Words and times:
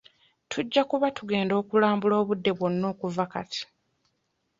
Tujja 0.51 0.81
kuba 0.89 1.07
tugenda 1.17 1.53
okulambula 1.61 2.15
obudde 2.21 2.51
bwonna 2.57 2.85
okuva 2.93 3.23
kati. 3.33 3.63